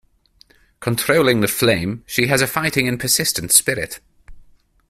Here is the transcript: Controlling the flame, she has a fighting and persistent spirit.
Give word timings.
Controlling 0.79 1.41
the 1.41 1.47
flame, 1.47 2.03
she 2.07 2.25
has 2.25 2.41
a 2.41 2.47
fighting 2.47 2.87
and 2.87 2.99
persistent 2.99 3.51
spirit. 3.51 3.99